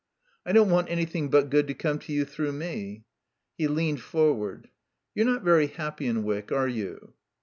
"I 0.47 0.51
don't 0.51 0.71
want 0.71 0.89
anything 0.89 1.29
but 1.29 1.51
good 1.51 1.67
to 1.67 1.75
come 1.75 1.99
to 1.99 2.11
you 2.11 2.25
through 2.25 2.53
me" 2.53 3.03
He 3.55 3.67
leaned 3.67 4.01
forward. 4.01 4.67
"You're 5.13 5.27
not 5.27 5.43
very 5.43 5.67
happy 5.67 6.07
in 6.07 6.23
Wyck, 6.23 6.51
are 6.51 6.67
you?" 6.67 7.13